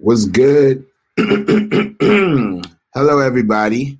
[0.00, 0.86] What's good?
[1.18, 2.62] Hello,
[3.18, 3.98] everybody.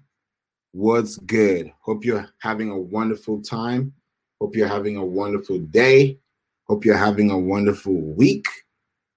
[0.71, 1.73] What's good?
[1.81, 3.93] Hope you're having a wonderful time.
[4.41, 6.21] Hope you're having a wonderful day.
[6.69, 8.47] Hope you're having a wonderful week.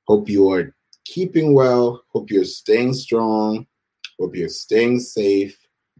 [0.08, 0.74] Hope you are
[1.06, 2.04] keeping well.
[2.12, 3.68] Hope you're staying strong.
[4.20, 5.56] Hope you're staying safe.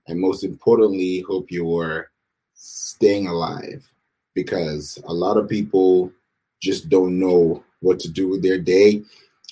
[0.08, 2.10] And most importantly, hope you are
[2.56, 3.88] staying alive
[4.34, 6.12] because a lot of people
[6.60, 9.04] just don't know what to do with their day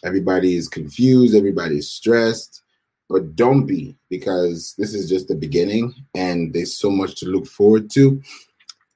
[0.03, 2.61] Everybody is confused, everybody is stressed,
[3.09, 7.47] but don't be because this is just the beginning and there's so much to look
[7.47, 8.21] forward to.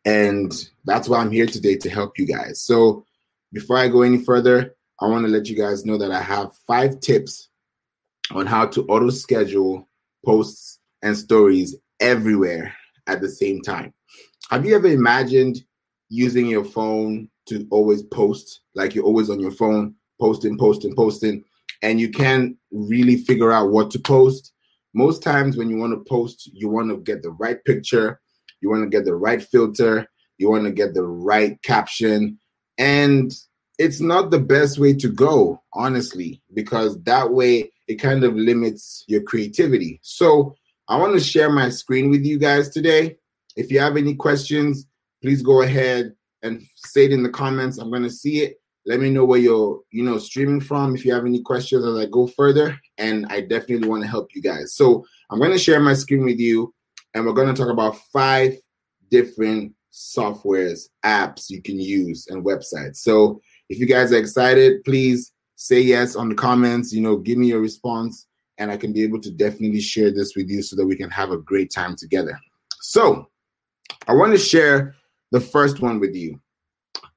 [0.05, 0.53] And
[0.85, 2.61] that's why I'm here today to help you guys.
[2.61, 3.05] So,
[3.51, 6.55] before I go any further, I want to let you guys know that I have
[6.67, 7.49] five tips
[8.31, 9.87] on how to auto schedule
[10.25, 12.73] posts and stories everywhere
[13.07, 13.93] at the same time.
[14.49, 15.63] Have you ever imagined
[16.09, 21.43] using your phone to always post, like you're always on your phone, posting, posting, posting,
[21.81, 24.53] and you can't really figure out what to post.
[24.93, 28.21] Most times, when you want to post, you want to get the right picture,
[28.61, 30.07] you want to get the right filter,
[30.37, 32.39] you want to get the right caption,
[32.77, 33.33] and
[33.77, 39.03] it's not the best way to go, honestly, because that way it kind of limits
[39.09, 39.99] your creativity.
[40.03, 40.55] So,
[40.87, 43.17] I want to share my screen with you guys today.
[43.57, 44.85] If you have any questions,
[45.21, 46.13] please go ahead
[46.43, 47.77] and say it in the comments.
[47.77, 50.95] I'm going to see it let me know where you're you know streaming from.
[50.95, 54.29] If you have any questions as i go further and i definitely want to help
[54.35, 54.73] you guys.
[54.73, 56.73] So i'm going to share my screen with you
[57.13, 58.55] and we're going to talk about five
[59.09, 62.97] different softwares apps you can use and websites.
[62.97, 63.39] So
[63.69, 67.47] if you guys are excited please say yes on the comments you know give me
[67.47, 70.85] your response and i can be able to definitely share this with you so that
[70.85, 72.37] we can have a great time together.
[72.81, 73.29] So
[74.07, 74.95] i want to share
[75.31, 76.39] the first one with you.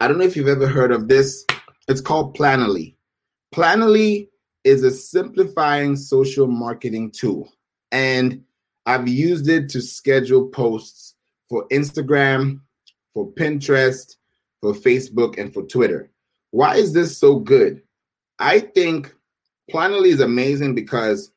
[0.01, 1.45] I don't know if you've ever heard of this.
[1.89, 2.97] It's called Planoly.
[3.55, 4.29] Planoly
[4.65, 7.53] is a simplifying social marketing tool,
[7.93, 8.43] and
[8.87, 11.15] I've used it to schedule posts
[11.49, 12.61] for Instagram,
[13.15, 14.17] for Pinterest,
[14.61, 16.11] for Facebook, and for Twitter.
[16.51, 17.83] Why is this so good?
[18.41, 19.15] I think
[19.71, 21.31] Planoly is amazing because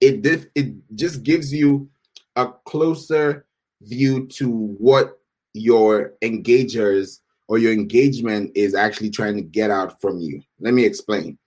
[0.00, 1.88] it it just gives you
[2.36, 3.46] a closer
[3.80, 5.18] view to what
[5.54, 10.42] your engagers or your engagement is actually trying to get out from you.
[10.60, 11.38] Let me explain.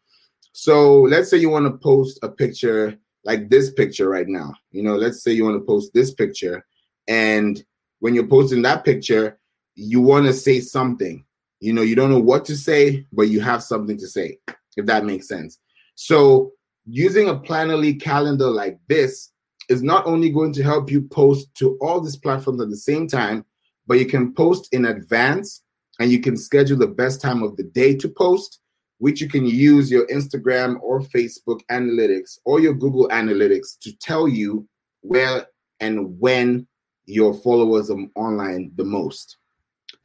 [0.52, 4.54] So let's say you want to post a picture like this picture right now.
[4.72, 6.66] You know, let's say you want to post this picture,
[7.08, 7.64] and
[8.00, 9.40] when you're posting that picture,
[9.76, 11.26] you want to say something.
[11.60, 14.38] You know, you don't know what to say, but you have something to say,
[14.78, 15.60] if that makes sense.
[15.96, 16.52] So
[16.86, 19.32] using a Planoly calendar like this
[19.70, 23.08] is not only going to help you post to all these platforms at the same
[23.08, 23.44] time,
[23.88, 25.64] but you can post in advance
[26.00, 28.60] and you can schedule the best time of the day to post,
[28.98, 34.28] which you can use your Instagram or Facebook analytics or your Google analytics to tell
[34.28, 34.68] you
[35.02, 35.48] where
[35.80, 36.68] and when
[37.06, 39.38] your followers are online the most.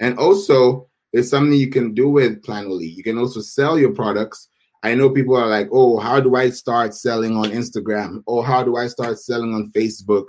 [0.00, 2.94] And also, there's something you can do with Planoly.
[2.94, 4.48] You can also sell your products.
[4.82, 8.22] I know people are like, oh, how do I start selling on Instagram?
[8.26, 10.26] Or how do I start selling on Facebook?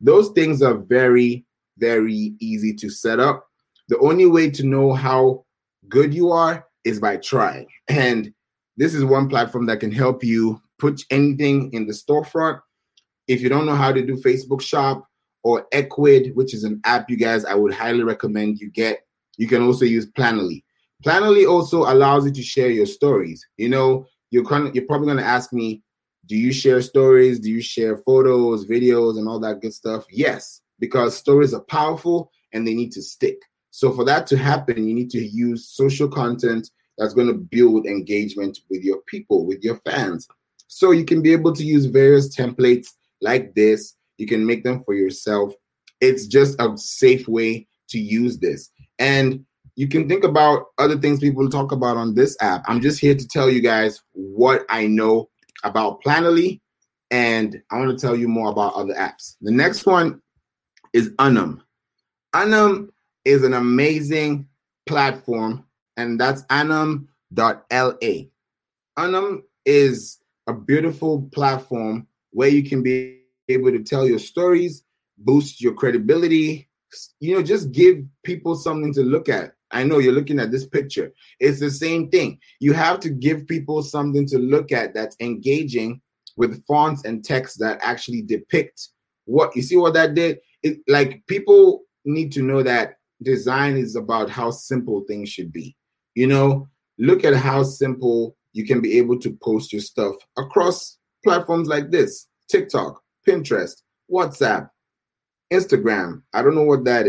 [0.00, 1.44] Those things are very,
[1.78, 3.45] very easy to set up
[3.88, 5.44] the only way to know how
[5.88, 7.66] good you are is by trying.
[7.88, 8.32] And
[8.76, 12.60] this is one platform that can help you put anything in the storefront.
[13.28, 15.06] If you don't know how to do Facebook Shop
[15.42, 19.00] or Ecwid, which is an app you guys I would highly recommend you get,
[19.36, 20.62] you can also use Planoly.
[21.04, 23.46] Planoly also allows you to share your stories.
[23.56, 25.82] You know, you're kind you're probably going to ask me,
[26.26, 27.38] do you share stories?
[27.38, 30.04] Do you share photos, videos, and all that good stuff?
[30.10, 33.38] Yes, because stories are powerful and they need to stick.
[33.76, 37.84] So for that to happen, you need to use social content that's going to build
[37.84, 40.26] engagement with your people, with your fans.
[40.66, 42.86] So you can be able to use various templates
[43.20, 43.94] like this.
[44.16, 45.52] You can make them for yourself.
[46.00, 48.70] It's just a safe way to use this.
[48.98, 49.44] And
[49.74, 52.64] you can think about other things people talk about on this app.
[52.68, 55.28] I'm just here to tell you guys what I know
[55.64, 56.62] about Planoly,
[57.10, 59.36] and I want to tell you more about other apps.
[59.42, 60.22] The next one
[60.94, 61.62] is Unum.
[62.32, 62.90] Unum
[63.26, 64.48] is an amazing
[64.86, 65.64] platform,
[65.96, 67.98] and that's unum.la.
[68.96, 74.84] Unum is a beautiful platform where you can be able to tell your stories,
[75.18, 76.68] boost your credibility,
[77.18, 79.52] you know, just give people something to look at.
[79.72, 81.12] I know you're looking at this picture.
[81.40, 82.38] It's the same thing.
[82.60, 86.00] You have to give people something to look at that's engaging
[86.36, 88.90] with fonts and text that actually depict
[89.24, 90.38] what you see what that did.
[90.62, 95.76] It like people need to know that design is about how simple things should be.
[96.14, 96.68] You know,
[96.98, 101.90] look at how simple you can be able to post your stuff across platforms like
[101.90, 104.70] this TikTok, Pinterest, WhatsApp,
[105.52, 106.22] Instagram.
[106.32, 107.06] I don't know what that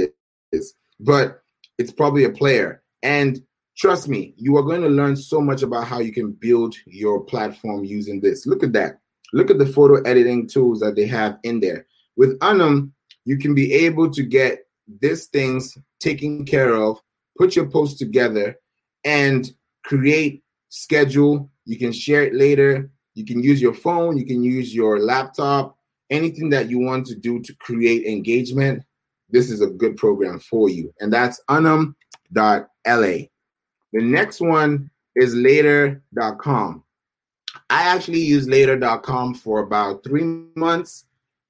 [0.52, 1.42] is, but
[1.78, 2.84] it's probably a player.
[3.04, 3.42] And
[3.78, 7.24] trust me, you are going to learn so much about how you can build your
[7.24, 8.46] platform using this.
[8.46, 9.00] Look at that.
[9.34, 11.86] Look at the photo editing tools that they have in there.
[12.16, 12.94] With Unum,
[13.26, 14.67] you can be able to get
[15.02, 17.00] these things taken care of,
[17.38, 18.58] put your post together,
[19.04, 19.52] and
[19.84, 21.50] create schedule.
[21.66, 22.90] You can share it later.
[23.18, 25.76] You can use your phone, you can use your laptop,
[26.12, 28.84] anything that you want to do to create engagement.
[29.30, 30.94] This is a good program for you.
[31.00, 31.96] And that's unum.la.
[32.86, 33.28] The
[33.94, 36.84] next one is later.com.
[37.72, 41.06] I actually used later.com for about three months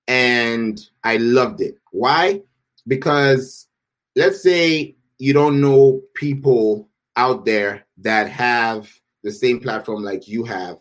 [0.07, 1.75] and I loved it.
[1.91, 2.43] Why?
[2.87, 3.67] Because
[4.15, 8.89] let's say you don't know people out there that have
[9.23, 10.77] the same platform like you have,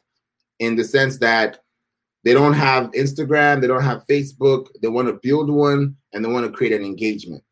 [0.61, 1.61] in the sense that
[2.25, 6.29] they don't have Instagram, they don't have Facebook, they want to build one and they
[6.29, 7.43] want to create an engagement.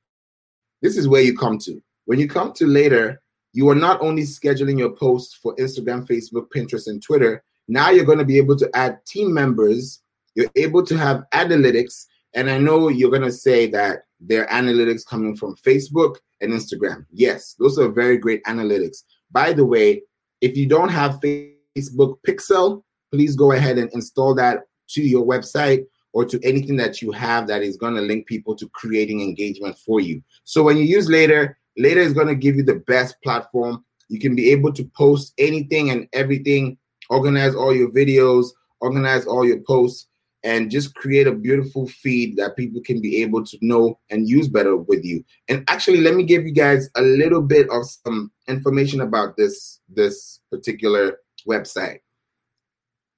[0.83, 1.83] This is where you come to.
[2.05, 3.23] When you come to later,
[3.53, 8.05] you are not only scheduling your posts for Instagram, Facebook, Pinterest, and Twitter, now you're
[8.05, 10.03] going to be able to add team members.
[10.35, 12.07] You're able to have analytics.
[12.35, 16.53] And I know you're going to say that there are analytics coming from Facebook and
[16.53, 17.07] Instagram.
[17.13, 19.05] Yes, those are very great analytics.
[19.31, 20.03] By the way,
[20.41, 22.83] if you don't have Facebook Pixel,
[23.13, 27.47] please go ahead and install that to your website or to anything that you have
[27.49, 30.23] that is going to link people to creating engagement for you.
[30.45, 33.85] So when you use Later, Later is going to give you the best platform.
[34.09, 36.79] You can be able to post anything and everything
[37.11, 38.49] organize all your videos,
[38.81, 40.09] organize all your posts,
[40.45, 44.47] and just create a beautiful feed that people can be able to know and use
[44.47, 45.25] better with you.
[45.49, 49.81] And actually, let me give you guys a little bit of some information about this
[49.89, 51.19] this particular
[51.49, 52.01] website.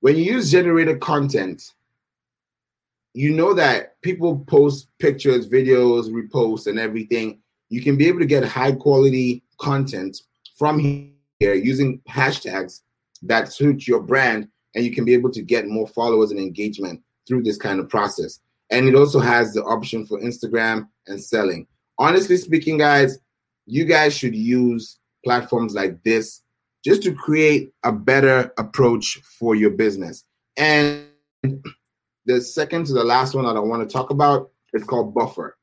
[0.00, 1.62] When you use generated content,
[3.12, 7.40] you know that people post pictures, videos, reposts, and everything.
[7.70, 10.17] You can be able to get high quality content
[10.56, 10.79] from
[11.40, 12.82] here using hashtags
[13.22, 17.02] that suit your brand and you can be able to get more followers and engagement
[17.26, 18.40] through this kind of process.
[18.70, 21.67] And it also has the option for Instagram and selling.
[21.99, 23.19] Honestly speaking, guys,
[23.67, 26.43] you guys should use platforms like this
[26.84, 30.25] just to create a better approach for your business.
[30.56, 31.06] And
[32.26, 35.56] the second to the last one that I want to talk about is called Buffer.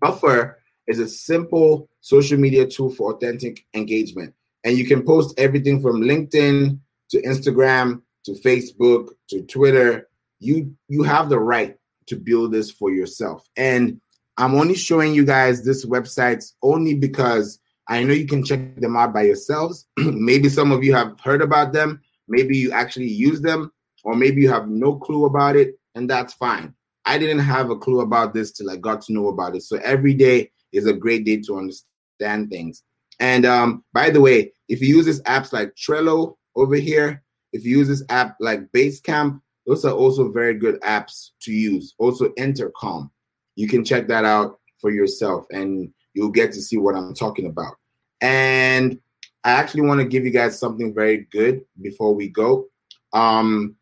[0.00, 4.34] Buffer is a simple social media tool for authentic engagement
[4.64, 6.78] and you can post everything from LinkedIn
[7.10, 10.08] to Instagram to Facebook to Twitter.
[10.40, 11.76] You you have the right
[12.06, 13.46] to build this for yourself.
[13.56, 14.00] And
[14.36, 18.96] I'm only showing you guys this websites only because I know you can check them
[18.96, 19.86] out by yourselves.
[19.96, 23.70] maybe some of you have heard about them, maybe you actually use them,
[24.04, 26.74] or maybe you have no clue about it, and that's fine.
[27.04, 29.62] I didn't have a clue about this till I got to know about it.
[29.62, 32.82] So every day is a great day to understand things.
[33.18, 37.22] And um, by the way, if you use this apps like Trello over here,
[37.52, 41.94] if you use this app like Basecamp, those are also very good apps to use.
[41.98, 43.10] Also, Intercom,
[43.56, 47.46] you can check that out for yourself, and you'll get to see what I'm talking
[47.46, 47.74] about.
[48.20, 48.98] And
[49.44, 52.66] I actually want to give you guys something very good before we go.
[53.12, 53.76] Um,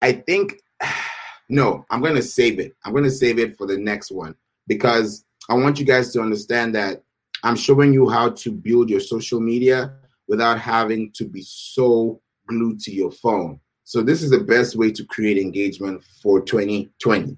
[0.00, 0.60] I think
[1.48, 2.74] no, I'm going to save it.
[2.84, 4.34] I'm going to save it for the next one
[4.66, 7.02] because I want you guys to understand that
[7.42, 9.94] I'm showing you how to build your social media
[10.28, 13.58] without having to be so glued to your phone.
[13.84, 17.36] So this is the best way to create engagement for 2020.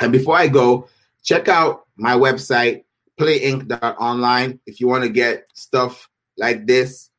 [0.00, 0.88] And before I go,
[1.22, 2.84] check out my website,
[3.20, 7.10] playinc.online, if you want to get stuff like this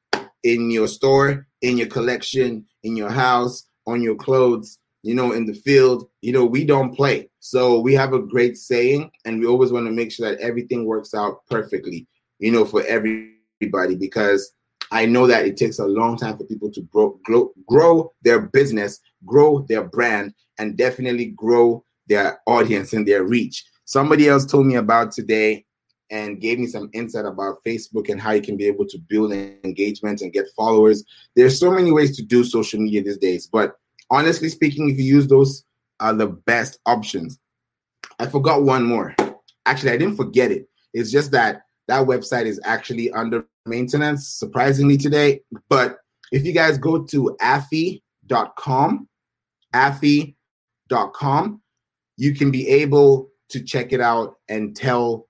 [0.44, 5.46] in your store, in your collection, in your house, on your clothes you know, in
[5.46, 7.30] the field, you know, we don't play.
[7.40, 10.86] So we have a great saying, and we always want to make sure that everything
[10.86, 12.08] works out perfectly,
[12.40, 14.54] you know, for everybody, because
[14.92, 18.42] I know that it takes a long time for people to grow, grow, grow their
[18.42, 23.64] business, grow their brand, and definitely grow their audience and their reach.
[23.86, 25.66] Somebody else told me about today
[26.10, 29.32] and gave me some insight about Facebook and how you can be able to build
[29.32, 31.06] engagement and get followers.
[31.38, 33.76] There's so many ways to do social media these days, but
[34.10, 35.64] honestly speaking, if you use those,
[36.02, 37.40] are the best options.
[38.20, 39.16] I forgot one more.
[39.66, 40.68] Actually, I didn't forget it.
[40.94, 45.42] It's just that that website is actually under maintenance, surprisingly today.
[45.68, 45.98] But
[46.32, 49.10] if you guys go to apphi.com,
[49.76, 51.62] apphi.com,
[52.16, 55.28] you can be able to check it out and tell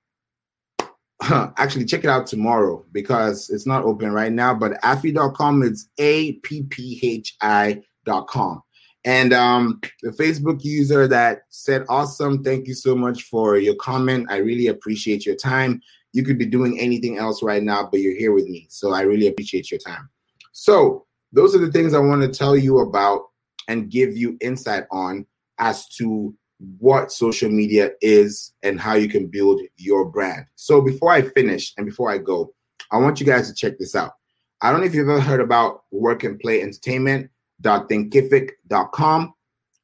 [1.58, 4.54] actually check it out tomorrow because it's not open right now.
[4.54, 8.62] But apphi.com, it's A P P H I.com.
[9.04, 14.28] And um, the Facebook user that said, Awesome, thank you so much for your comment.
[14.30, 15.82] I really appreciate your time.
[16.14, 18.68] You could be doing anything else right now, but you're here with me.
[18.70, 20.10] So I really appreciate your time.
[20.52, 23.22] So, those are the things I want to tell you about
[23.70, 25.26] and give you insight on
[25.60, 26.36] as to
[26.80, 30.46] what social media is and how you can build your brand.
[30.56, 32.54] So before I finish and before I go,
[32.92, 34.14] I want you guys to check this out.
[34.62, 39.34] I don't know if you've ever heard about work and play entertainment.thinkific.com.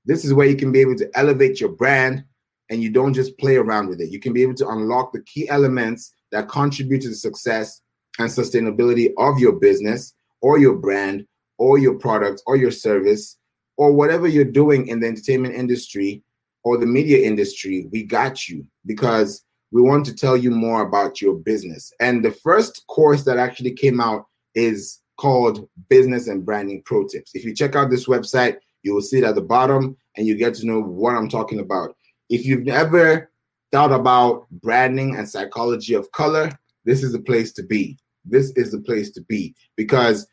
[0.06, 2.24] This is where you can be able to elevate your brand
[2.70, 4.12] and you don't just play around with it.
[4.12, 7.82] You can be able to unlock the key elements that contribute to the success
[8.20, 11.26] and sustainability of your business or your brand
[11.58, 13.38] or your product or your service
[13.78, 16.22] or whatever you're doing in the entertainment industry
[16.64, 21.22] or the media industry, we got you because we want to tell you more about
[21.22, 21.92] your business.
[22.00, 27.32] And the first course that actually came out is called Business and Branding Pro Tips.
[27.34, 30.36] If you check out this website, you will see it at the bottom and you
[30.36, 31.96] get to know what I'm talking about.
[32.30, 33.30] If you've never
[33.72, 36.52] thought about branding and psychology of color,
[36.86, 37.98] this is the place to be.
[38.26, 40.28] This is the place to be because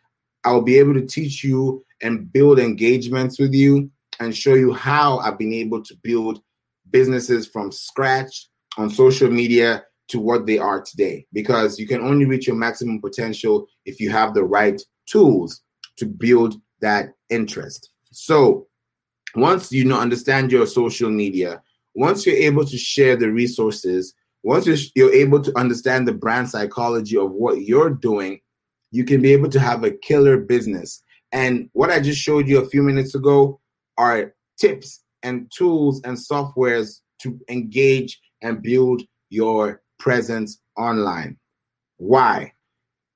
[0.45, 5.19] I'll be able to teach you and build engagements with you and show you how
[5.19, 6.41] I've been able to build
[6.91, 11.27] businesses from scratch on social media to what they are today.
[11.33, 15.63] Because you can only reach your maximum potential if you have the right tools
[15.97, 17.91] to build that interest.
[18.11, 18.67] So
[19.35, 21.63] once you know understand your social media,
[21.95, 26.51] once you're able to share the resources, once you're, you're able to understand the brand
[26.51, 28.41] psychology of what you're doing,
[28.91, 31.03] you can be able to have a killer business.
[31.33, 33.61] And what I just showed you a few minutes ago
[33.97, 41.39] are tips and tools and softwares to engage and build your presence online.
[41.97, 42.53] Why?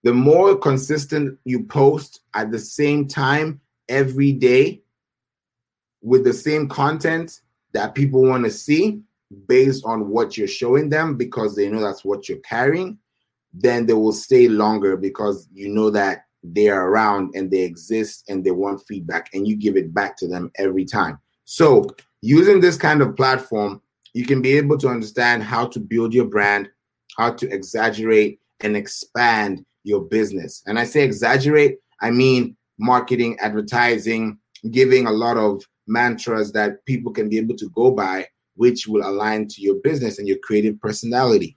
[0.04, 4.82] The more consistent you post at the same time every day
[6.00, 7.40] with the same content
[7.72, 9.00] that people want to see
[9.46, 12.98] based on what you're showing them because they know that's what you're carrying,
[13.52, 18.24] then they will stay longer because you know that they are around and they exist
[18.28, 21.18] and they want feedback and you give it back to them every time.
[21.44, 21.86] So,
[22.20, 23.82] using this kind of platform,
[24.14, 26.68] you can be able to understand how to build your brand,
[27.16, 30.62] how to exaggerate and expand your business.
[30.66, 34.38] And I say exaggerate, I mean marketing, advertising,
[34.70, 39.08] giving a lot of mantras that people can be able to go by, which will
[39.08, 41.56] align to your business and your creative personality.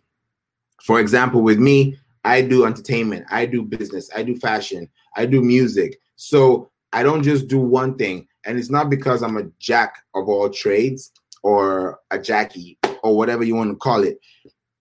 [0.84, 5.42] For example, with me, I do entertainment, I do business, I do fashion, I do
[5.42, 6.00] music.
[6.16, 8.28] So I don't just do one thing.
[8.46, 11.12] And it's not because I'm a jack of all trades
[11.44, 14.20] or a Jackie or whatever you want to call it.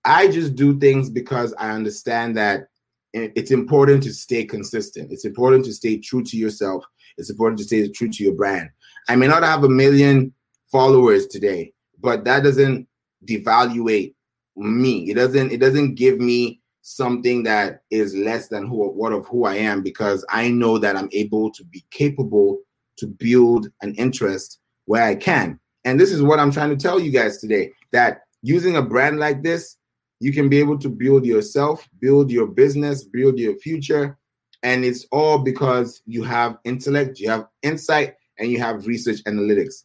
[0.05, 2.69] I just do things because I understand that
[3.13, 5.13] it's important to stay consistent.
[5.13, 6.85] It's important to stay true to yourself.
[7.19, 8.71] It's important to stay true to your brand.
[9.09, 10.33] I may not have a million
[10.71, 12.87] followers today, but that doesn't
[13.27, 14.15] devaluate
[14.57, 15.11] me.
[15.11, 19.45] It doesn't it doesn't give me something that is less than who what of who
[19.45, 22.59] I am because I know that I'm able to be capable
[22.99, 25.59] to build an interest where I can.
[25.85, 29.19] And this is what I'm trying to tell you guys today that using a brand
[29.19, 29.77] like this,
[30.21, 34.19] you can be able to build yourself, build your business, build your future.
[34.63, 39.85] And it's all because you have intellect, you have insight, and you have research analytics.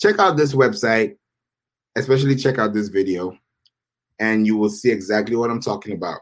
[0.00, 1.16] Check out this website,
[1.96, 3.36] especially check out this video,
[4.18, 6.20] and you will see exactly what I'm talking about.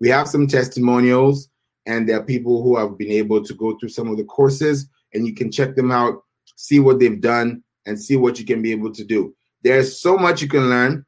[0.00, 1.48] We have some testimonials
[1.86, 4.88] and there are people who have been able to go through some of the courses
[5.12, 6.22] and you can check them out
[6.56, 9.34] see what they've done and see what you can be able to do.
[9.62, 11.04] There's so much you can learn.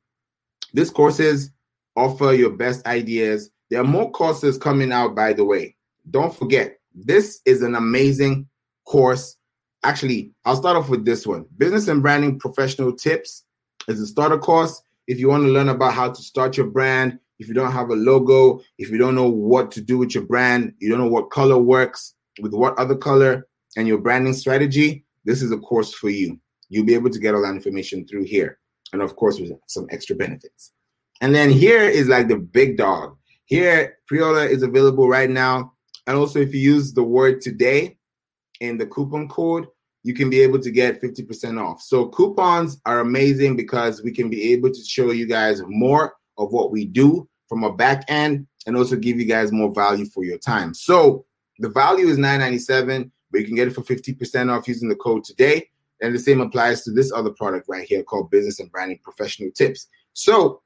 [0.72, 1.50] These courses
[1.94, 3.50] offer your best ideas.
[3.70, 5.76] There are more courses coming out by the way.
[6.10, 8.48] Don't forget this is an amazing
[8.84, 9.36] course
[9.82, 13.44] actually i'll start off with this one business and branding professional tips
[13.88, 17.18] is a starter course if you want to learn about how to start your brand
[17.38, 20.24] if you don't have a logo, if you don't know what to do with your
[20.24, 25.04] brand, you don't know what color works with what other color and your branding strategy,
[25.24, 26.38] this is a course for you.
[26.68, 28.58] You'll be able to get all that information through here.
[28.92, 30.72] And of course, with some extra benefits.
[31.20, 33.16] And then here is like the big dog.
[33.44, 35.72] Here, Priola is available right now.
[36.06, 37.95] And also, if you use the word today
[38.60, 39.66] in the coupon code,
[40.02, 41.82] you can be able to get 50% off.
[41.82, 46.52] So, coupons are amazing because we can be able to show you guys more of
[46.52, 50.24] what we do from a back end and also give you guys more value for
[50.24, 50.74] your time.
[50.74, 51.24] So
[51.58, 55.24] the value is 997, but you can get it for 50% off using the code
[55.24, 55.68] today.
[56.02, 59.50] And the same applies to this other product right here called Business and Branding Professional
[59.52, 59.86] Tips.
[60.12, 60.62] So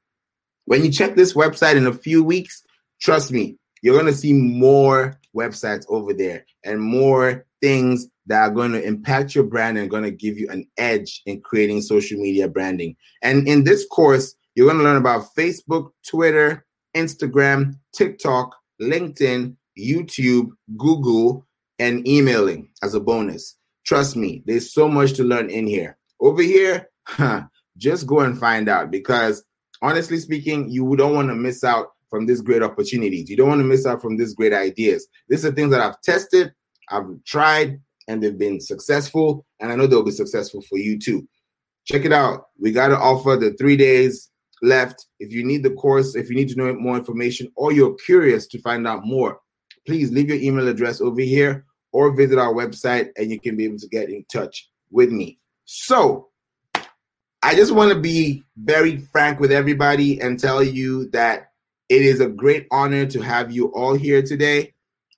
[0.65, 2.63] When you check this website in a few weeks,
[2.99, 8.51] trust me, you're going to see more websites over there and more things that are
[8.51, 12.19] going to impact your brand and going to give you an edge in creating social
[12.19, 12.95] media branding.
[13.21, 16.65] And in this course, you're going to learn about Facebook, Twitter,
[16.95, 21.45] Instagram, TikTok, LinkedIn, YouTube, Google,
[21.79, 23.55] and emailing as a bonus.
[23.85, 25.97] Trust me, there's so much to learn in here.
[26.19, 27.43] Over here, huh,
[27.77, 29.43] just go and find out because
[29.81, 33.29] honestly speaking, you don't want to miss out from these great opportunities.
[33.29, 35.07] You don't want to miss out from these great ideas.
[35.29, 36.53] These are things that I've tested,
[36.91, 39.45] I've tried, and they've been successful.
[39.59, 41.27] And I know they'll be successful for you too.
[41.85, 42.45] Check it out.
[42.59, 44.29] We got to offer the three days
[44.61, 45.05] left.
[45.19, 48.47] If you need the course, if you need to know more information, or you're curious
[48.47, 49.39] to find out more,
[49.87, 53.65] please leave your email address over here or visit our website and you can be
[53.65, 55.37] able to get in touch with me.
[55.65, 56.27] So,
[57.43, 61.51] I just want to be very frank with everybody and tell you that
[61.89, 64.73] it is a great honor to have you all here today.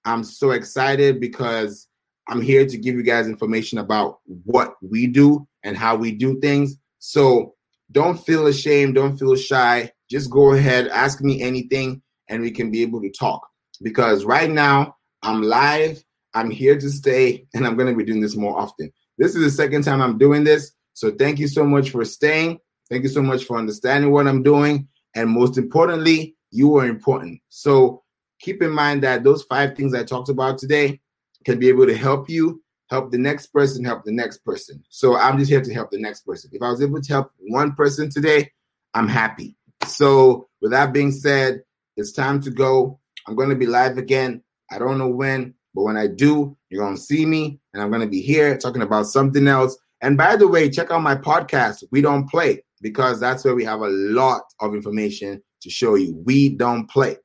[0.05, 1.87] I'm so excited because
[2.27, 6.39] I'm here to give you guys information about what we do and how we do
[6.39, 6.77] things.
[6.99, 7.55] So
[7.91, 9.91] don't feel ashamed, don't feel shy.
[10.09, 13.47] Just go ahead, ask me anything, and we can be able to talk.
[13.81, 18.21] Because right now, I'm live, I'm here to stay, and I'm going to be doing
[18.21, 18.91] this more often.
[19.17, 20.71] This is the second time I'm doing this.
[20.93, 22.59] So thank you so much for staying.
[22.89, 24.87] Thank you so much for understanding what I'm doing.
[25.15, 27.41] And most importantly, you are important.
[27.49, 28.02] So
[28.43, 30.99] keep in mind that those five things I talked about today
[31.45, 34.83] can be able to help you, help the next person, help the next person.
[34.89, 36.49] So I'm just here to help the next person.
[36.53, 38.51] If I was able to help one person today,
[38.93, 39.55] I'm happy.
[39.87, 41.63] So with that being said,
[41.95, 42.99] it's time to go.
[43.27, 44.43] I'm going to be live again.
[44.69, 47.89] I don't know when, but when I do, you're going to see me and I'm
[47.89, 49.77] going to be here talking about something else.
[50.01, 53.63] And by the way, check out my podcast, We Don't Play, because that's where we
[53.63, 56.21] have a lot of information to show you.
[56.25, 57.17] We don't play.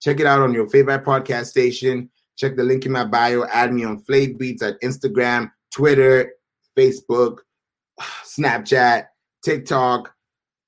[0.00, 2.10] Check it out on your favorite podcast station.
[2.36, 3.44] Check the link in my bio.
[3.46, 6.32] Add me on Flav Beats at Instagram, Twitter,
[6.76, 7.38] Facebook,
[8.00, 9.06] Snapchat,
[9.42, 10.14] TikTok,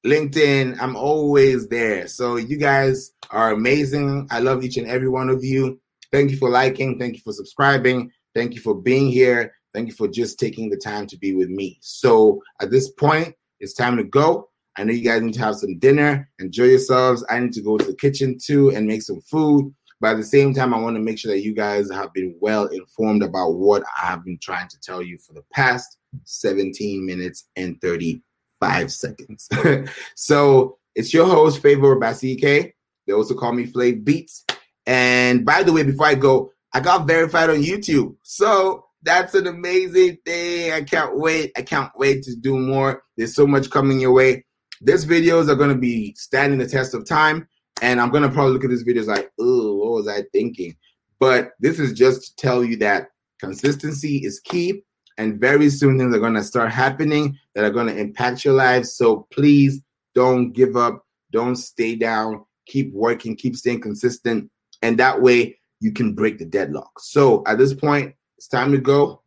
[0.05, 0.81] LinkedIn.
[0.81, 2.09] I'm always there.
[2.09, 4.27] So you guys are amazing.
[4.31, 5.81] I love each and every one of you.
[6.13, 6.99] Thank you for liking.
[6.99, 8.11] Thank you for subscribing.
[8.35, 9.55] Thank you for being here.
[9.73, 11.79] Thank you for just taking the time to be with me.
[11.81, 14.50] So at this point, it's time to go.
[14.77, 17.25] I know you guys need to have some dinner, enjoy yourselves.
[17.29, 19.75] I need to go to the kitchen too and make some food.
[20.01, 22.35] But at the same time, I want to make sure that you guys have been
[22.41, 27.05] well informed about what I have been trying to tell you for the past 17
[27.05, 29.49] minutes and 35 seconds.
[30.17, 32.73] so it's your host, Favor Basike.
[33.07, 34.45] They also call me Flav Beats.
[34.87, 38.17] And by the way, before I go, I got verified on YouTube.
[38.23, 40.73] So that's an amazing thing.
[40.73, 41.53] I can't wait.
[41.57, 43.03] I can't wait to do more.
[43.17, 44.45] There's so much coming your way.
[44.81, 47.49] These videos are going to be standing the test of time.
[47.83, 50.77] And I'm going to probably look at these videos like, oh, what was I thinking?
[51.19, 54.83] But this is just to tell you that consistency is key.
[55.19, 58.55] And very soon things are going to start happening that are going to impact your
[58.55, 58.95] lives.
[58.95, 59.81] So please
[60.15, 61.05] don't give up.
[61.31, 62.45] Don't stay down.
[62.67, 63.37] Keep working.
[63.37, 64.51] Keep staying consistent.
[64.83, 67.01] And that way you can break the deadlock.
[67.01, 69.23] So at this point, it's time to go.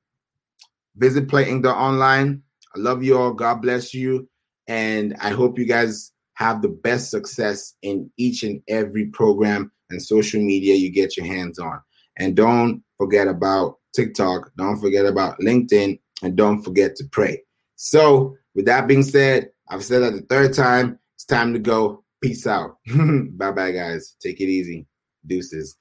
[0.96, 2.42] Visit playing.online.
[2.76, 3.34] I love you all.
[3.34, 4.28] God bless you.
[4.67, 10.02] And I hope you guys have the best success in each and every program and
[10.02, 11.80] social media you get your hands on.
[12.17, 17.41] And don't forget about TikTok, don't forget about LinkedIn, and don't forget to pray.
[17.76, 22.04] So, with that being said, I've said that the third time, it's time to go.
[22.21, 22.78] Peace out.
[23.32, 24.15] bye bye, guys.
[24.21, 24.88] Take it easy.
[25.26, 25.78] Deuces.